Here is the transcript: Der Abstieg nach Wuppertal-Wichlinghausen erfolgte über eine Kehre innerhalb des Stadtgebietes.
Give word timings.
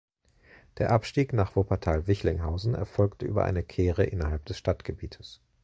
Der 0.79 0.89
Abstieg 0.89 1.31
nach 1.31 1.55
Wuppertal-Wichlinghausen 1.55 2.73
erfolgte 2.73 3.27
über 3.27 3.45
eine 3.45 3.61
Kehre 3.61 4.03
innerhalb 4.03 4.43
des 4.47 4.57
Stadtgebietes. 4.57 5.41